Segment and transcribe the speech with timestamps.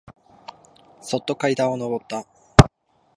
[0.99, 2.25] そっと階段をのぼった。